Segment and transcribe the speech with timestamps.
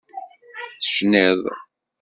[0.81, 1.43] Tecnid.